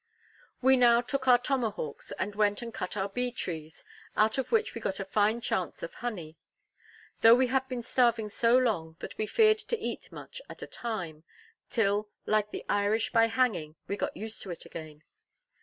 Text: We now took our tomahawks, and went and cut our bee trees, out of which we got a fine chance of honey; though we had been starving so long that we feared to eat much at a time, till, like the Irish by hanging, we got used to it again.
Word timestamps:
We 0.63 0.77
now 0.77 1.01
took 1.01 1.27
our 1.27 1.37
tomahawks, 1.37 2.11
and 2.17 2.33
went 2.33 2.63
and 2.63 2.73
cut 2.73 2.97
our 2.97 3.07
bee 3.07 3.31
trees, 3.31 3.85
out 4.17 4.39
of 4.39 4.51
which 4.51 4.73
we 4.73 4.81
got 4.81 4.99
a 4.99 5.05
fine 5.05 5.41
chance 5.41 5.83
of 5.83 5.93
honey; 5.93 6.37
though 7.19 7.35
we 7.35 7.45
had 7.53 7.67
been 7.67 7.83
starving 7.83 8.27
so 8.31 8.57
long 8.57 8.95
that 8.97 9.15
we 9.19 9.27
feared 9.27 9.59
to 9.59 9.77
eat 9.77 10.11
much 10.11 10.41
at 10.49 10.63
a 10.63 10.65
time, 10.65 11.23
till, 11.69 12.09
like 12.25 12.49
the 12.49 12.65
Irish 12.67 13.11
by 13.11 13.27
hanging, 13.27 13.75
we 13.87 13.95
got 13.95 14.17
used 14.17 14.41
to 14.41 14.49
it 14.49 14.65
again. 14.65 15.03